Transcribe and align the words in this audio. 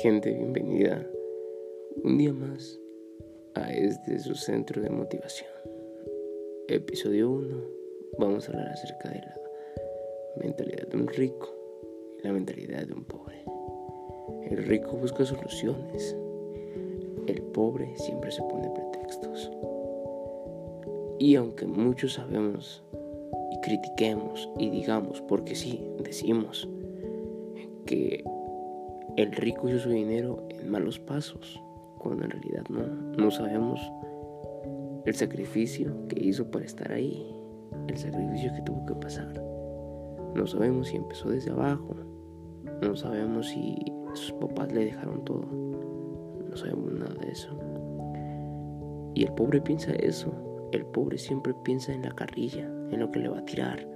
Gente, 0.00 0.32
bienvenida 0.32 1.06
un 2.02 2.16
día 2.16 2.32
más 2.32 2.80
a 3.54 3.70
este 3.74 4.18
su 4.18 4.34
centro 4.34 4.80
de 4.80 4.88
motivación. 4.88 5.50
Episodio 6.68 7.30
1. 7.30 7.56
Vamos 8.18 8.48
a 8.48 8.52
hablar 8.52 8.68
acerca 8.68 9.10
de 9.10 9.20
la 9.20 9.36
mentalidad 10.36 10.88
de 10.88 10.96
un 10.96 11.08
rico 11.08 11.54
y 12.18 12.26
la 12.26 12.32
mentalidad 12.32 12.86
de 12.86 12.94
un 12.94 13.04
pobre. 13.04 13.44
El 14.50 14.64
rico 14.64 14.96
busca 14.96 15.26
soluciones. 15.26 16.16
El 17.26 17.42
pobre 17.42 17.94
siempre 17.96 18.30
se 18.30 18.42
pone 18.42 18.70
pretextos. 18.70 19.50
Y 21.18 21.36
aunque 21.36 21.66
muchos 21.66 22.14
sabemos 22.14 22.82
y 23.50 23.60
critiquemos 23.60 24.48
y 24.58 24.70
digamos, 24.70 25.20
porque 25.20 25.54
sí, 25.54 25.86
decimos 26.02 26.66
que 27.84 28.24
el 29.16 29.32
rico 29.32 29.68
hizo 29.68 29.78
su 29.78 29.90
dinero 29.90 30.46
en 30.50 30.70
malos 30.70 30.98
pasos, 30.98 31.62
cuando 31.98 32.24
en 32.24 32.30
realidad 32.30 32.64
no, 32.68 32.86
no 33.16 33.30
sabemos 33.30 33.80
el 35.04 35.14
sacrificio 35.14 36.06
que 36.08 36.24
hizo 36.24 36.50
para 36.50 36.64
estar 36.64 36.92
ahí, 36.92 37.26
el 37.88 37.96
sacrificio 37.96 38.52
que 38.54 38.62
tuvo 38.62 38.86
que 38.86 38.94
pasar. 38.94 39.32
No 40.34 40.46
sabemos 40.46 40.88
si 40.88 40.96
empezó 40.96 41.28
desde 41.28 41.50
abajo, 41.50 41.94
no 42.80 42.96
sabemos 42.96 43.48
si 43.48 43.76
sus 44.14 44.32
papás 44.32 44.72
le 44.72 44.86
dejaron 44.86 45.24
todo, 45.24 45.46
no 46.48 46.56
sabemos 46.56 46.92
nada 46.92 47.14
de 47.14 47.30
eso. 47.30 47.58
Y 49.14 49.24
el 49.24 49.32
pobre 49.34 49.60
piensa 49.60 49.92
eso, 49.92 50.32
el 50.72 50.86
pobre 50.86 51.18
siempre 51.18 51.54
piensa 51.64 51.92
en 51.92 52.02
la 52.02 52.12
carrilla, 52.12 52.66
en 52.90 53.00
lo 53.00 53.10
que 53.10 53.20
le 53.20 53.28
va 53.28 53.38
a 53.38 53.44
tirar. 53.44 53.86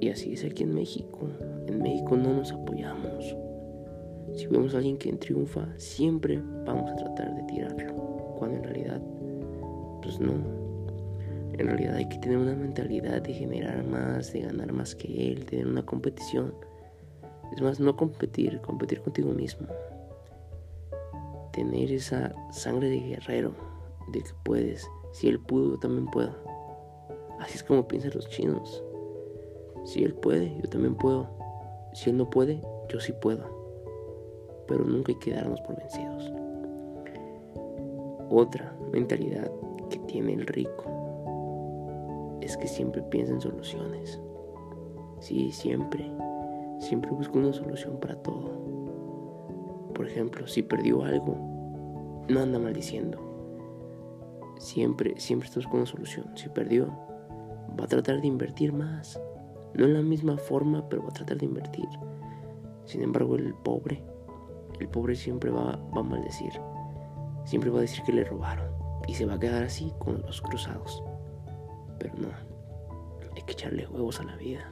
Y 0.00 0.10
así 0.10 0.34
es 0.34 0.44
aquí 0.44 0.62
en 0.62 0.74
México. 0.74 1.28
En 1.68 1.82
México 1.82 2.16
no 2.16 2.32
nos 2.32 2.50
apoyamos. 2.50 3.36
Si 4.34 4.46
vemos 4.46 4.74
a 4.74 4.78
alguien 4.78 4.96
que 4.96 5.12
triunfa, 5.12 5.68
siempre 5.76 6.40
vamos 6.64 6.90
a 6.90 6.96
tratar 6.96 7.34
de 7.34 7.42
tirarlo. 7.42 7.94
Cuando 8.38 8.56
en 8.56 8.64
realidad, 8.64 9.02
pues 10.00 10.18
no. 10.18 10.32
En 11.52 11.66
realidad 11.66 11.96
hay 11.96 12.08
que 12.08 12.16
tener 12.16 12.38
una 12.38 12.54
mentalidad 12.54 13.20
de 13.20 13.34
generar 13.34 13.84
más, 13.84 14.32
de 14.32 14.40
ganar 14.40 14.72
más 14.72 14.94
que 14.94 15.30
él, 15.30 15.44
tener 15.44 15.66
una 15.66 15.84
competición. 15.84 16.54
Es 17.54 17.60
más, 17.60 17.80
no 17.80 17.94
competir, 17.98 18.62
competir 18.62 19.02
contigo 19.02 19.34
mismo. 19.34 19.66
Tener 21.52 21.92
esa 21.92 22.32
sangre 22.50 22.88
de 22.88 23.00
guerrero, 23.00 23.52
de 24.10 24.20
que 24.20 24.30
puedes. 24.42 24.88
Si 25.12 25.28
él 25.28 25.38
pudo, 25.38 25.72
yo 25.72 25.78
también 25.80 26.06
puedo. 26.06 26.34
Así 27.40 27.56
es 27.56 27.62
como 27.62 27.86
piensan 27.86 28.12
los 28.14 28.26
chinos. 28.30 28.82
Si 29.84 30.02
él 30.02 30.14
puede, 30.14 30.56
yo 30.62 30.68
también 30.70 30.94
puedo. 30.94 31.37
Si 31.98 32.10
él 32.10 32.16
no 32.16 32.30
puede, 32.30 32.62
yo 32.88 33.00
sí 33.00 33.12
puedo. 33.12 33.44
Pero 34.68 34.84
nunca 34.84 35.10
hay 35.10 35.18
que 35.18 35.32
darnos 35.32 35.60
por 35.62 35.74
vencidos. 35.74 36.32
Otra 38.30 38.72
mentalidad 38.92 39.50
que 39.90 39.98
tiene 40.06 40.34
el 40.34 40.46
rico 40.46 42.38
es 42.40 42.56
que 42.56 42.68
siempre 42.68 43.02
piensa 43.02 43.32
en 43.32 43.40
soluciones. 43.40 44.20
Sí, 45.18 45.50
siempre. 45.50 46.08
Siempre 46.78 47.10
busca 47.10 47.36
una 47.36 47.52
solución 47.52 47.98
para 47.98 48.14
todo. 48.22 48.48
Por 49.92 50.06
ejemplo, 50.06 50.46
si 50.46 50.62
perdió 50.62 51.02
algo, 51.02 51.34
no 52.28 52.38
anda 52.38 52.60
maldiciendo. 52.60 53.18
Siempre, 54.60 55.18
siempre 55.18 55.48
está 55.48 55.58
buscando 55.58 55.78
una 55.78 55.86
solución. 55.86 56.26
Si 56.36 56.48
perdió, 56.48 56.96
va 57.76 57.86
a 57.86 57.88
tratar 57.88 58.20
de 58.20 58.28
invertir 58.28 58.72
más. 58.72 59.20
No 59.74 59.84
en 59.84 59.94
la 59.94 60.02
misma 60.02 60.36
forma, 60.36 60.88
pero 60.88 61.02
va 61.02 61.08
a 61.08 61.12
tratar 61.12 61.38
de 61.38 61.46
invertir. 61.46 61.88
Sin 62.84 63.02
embargo, 63.02 63.36
el 63.36 63.54
pobre, 63.54 64.02
el 64.80 64.88
pobre 64.88 65.14
siempre 65.14 65.50
va, 65.50 65.76
va 65.94 66.00
a 66.00 66.04
maldecir. 66.04 66.52
Siempre 67.44 67.70
va 67.70 67.78
a 67.78 67.82
decir 67.82 68.02
que 68.04 68.12
le 68.12 68.24
robaron. 68.24 68.70
Y 69.06 69.14
se 69.14 69.26
va 69.26 69.34
a 69.34 69.38
quedar 69.38 69.62
así 69.62 69.92
con 69.98 70.20
los 70.22 70.40
cruzados. 70.42 71.02
Pero 71.98 72.14
no, 72.16 72.28
hay 73.34 73.42
que 73.42 73.52
echarle 73.52 73.86
huevos 73.86 74.20
a 74.20 74.24
la 74.24 74.36
vida. 74.36 74.70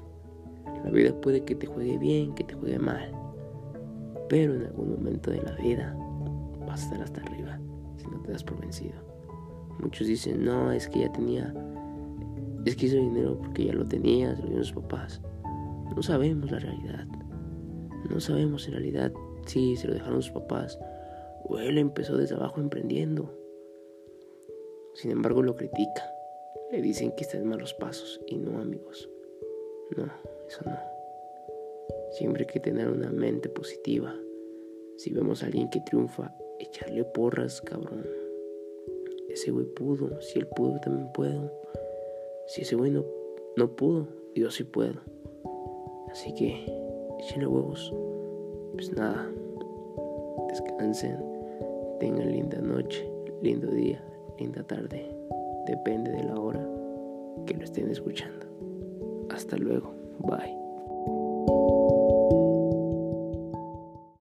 La 0.85 0.91
vida 0.91 1.19
puede 1.21 1.45
que 1.45 1.55
te 1.55 1.67
juegue 1.67 1.99
bien, 1.99 2.35
que 2.35 2.45
te 2.45 2.55
juegue 2.55 2.79
mal. 2.79 3.13
Pero 4.29 4.55
en 4.55 4.67
algún 4.67 4.91
momento 4.91 5.31
de 5.31 5.43
la 5.43 5.53
vida 5.53 5.97
vas 6.67 6.83
a 6.83 6.85
estar 6.85 7.03
hasta 7.03 7.21
arriba 7.23 7.59
si 7.97 8.07
no 8.09 8.21
te 8.23 8.33
das 8.33 8.45
por 8.45 8.61
vencido. 8.61 8.95
Muchos 9.79 10.07
dicen, 10.07 10.45
no, 10.45 10.73
es 10.73 10.89
que 10.89 11.01
ya 11.01 11.13
tenía 11.13 11.55
es 12.67 12.77
que 12.77 12.87
hizo 12.87 12.97
dinero 12.97 13.39
porque 13.39 13.65
ya 13.65 13.73
lo 13.73 13.87
tenía, 13.87 14.35
se 14.37 14.43
lo 14.43 14.57
sus 14.65 14.73
papás. 14.73 15.21
No 15.95 16.03
sabemos 16.03 16.51
la 16.51 16.59
realidad. 16.59 17.07
No 18.11 18.21
sabemos 18.21 18.67
en 18.67 18.75
realidad 18.75 19.13
si 19.47 19.77
se 19.77 19.87
lo 19.87 19.95
dejaron 19.95 20.23
sus 20.23 20.33
papás 20.33 20.79
o 21.45 21.59
él 21.59 21.79
empezó 21.79 22.17
desde 22.17 22.35
abajo 22.35 22.61
emprendiendo. 22.61 23.33
Sin 24.95 25.11
embargo, 25.11 25.43
lo 25.43 25.55
critica. 25.57 26.11
Le 26.73 26.83
dicen 26.83 27.13
que 27.13 27.23
está 27.23 27.39
en 27.39 27.47
malos 27.47 27.75
pasos 27.75 28.21
y 28.27 28.37
no, 28.37 28.59
amigos. 28.61 29.09
No, 29.97 30.11
eso 30.49 30.63
no. 30.65 30.77
Siempre 32.11 32.43
hay 32.43 32.53
que 32.53 32.61
tener 32.61 32.89
una 32.89 33.11
mente 33.11 33.49
positiva. 33.49 34.15
Si 34.97 35.13
vemos 35.13 35.43
a 35.43 35.47
alguien 35.47 35.71
que 35.71 35.81
triunfa, 35.81 36.35
echarle 36.59 37.05
porras, 37.05 37.61
cabrón. 37.61 38.07
Ese 39.29 39.51
güey 39.51 39.67
pudo, 39.67 40.21
si 40.21 40.39
él 40.39 40.49
pudo, 40.49 40.81
también 40.81 41.13
puedo. 41.13 41.53
Si 42.47 42.63
ese 42.63 42.77
güey 42.77 42.91
no, 42.91 43.05
pudo, 43.77 44.07
yo 44.35 44.51
sí 44.51 44.65
puedo. 44.65 45.01
Así 46.11 46.33
que, 46.35 46.65
échenle 47.19 47.47
huevos. 47.47 47.93
Pues 48.75 48.93
nada, 48.93 49.31
descansen, 50.49 51.19
tengan 51.99 52.31
linda 52.31 52.61
noche, 52.61 53.11
lindo 53.43 53.71
día, 53.71 54.03
linda 54.39 54.63
tarde. 54.63 55.11
Depende 55.67 56.13
de 56.13 56.25
la 56.25 56.39
hora 56.39 56.65
que 57.47 57.55
lo 57.55 57.65
estén 57.65 57.91
escuchando. 57.91 58.47
Hasta 59.31 59.57
luego, 59.57 59.93
bye. 60.21 60.66